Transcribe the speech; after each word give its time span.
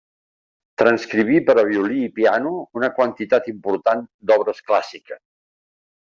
Transcriví 0.81 1.41
per 1.49 1.55
a 1.63 1.65
violí 1.67 1.99
i 2.05 2.09
piano 2.17 2.53
una 2.81 2.89
quantitat 2.99 3.49
important 3.53 4.01
d'obres 4.31 4.63
clàssiques. 4.71 5.21